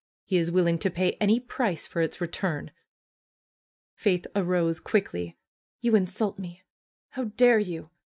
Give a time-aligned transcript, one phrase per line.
[0.25, 2.71] He is willing to pay any price for its return!"
[3.93, 5.37] Faith arose quickly.
[5.79, 6.63] "You insult me!
[7.09, 7.91] How dare you